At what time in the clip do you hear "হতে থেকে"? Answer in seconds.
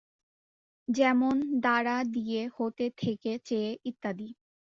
2.49-3.31